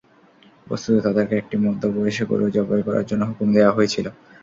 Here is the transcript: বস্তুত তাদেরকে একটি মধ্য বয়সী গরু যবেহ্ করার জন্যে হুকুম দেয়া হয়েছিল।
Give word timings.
বস্তুত 0.67 0.95
তাদেরকে 1.05 1.35
একটি 1.37 1.55
মধ্য 1.65 1.81
বয়সী 1.95 2.23
গরু 2.29 2.45
যবেহ্ 2.55 2.81
করার 2.87 3.07
জন্যে 3.09 3.27
হুকুম 3.29 3.47
দেয়া 3.55 3.75
হয়েছিল। 3.77 4.05